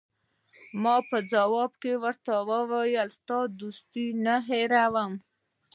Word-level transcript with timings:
ما 0.81 0.95
په 1.09 1.17
ځواب 1.31 1.71
کې 1.81 1.93
ورته 2.03 2.33
وویل: 2.49 2.97
نه، 3.05 3.13
ستا 3.15 3.39
دوستي 3.59 4.05
نه 4.25 4.35
هیروم. 4.49 5.13